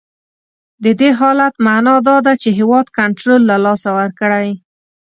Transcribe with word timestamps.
د 0.83 0.85
دې 0.99 1.09
حالت 1.19 1.53
معنا 1.65 1.95
دا 2.07 2.17
ده 2.25 2.33
چې 2.41 2.49
هیواد 2.59 2.87
کنټرول 2.97 3.41
له 3.49 3.57
لاسه 3.65 3.89
ورکړی. 3.99 4.49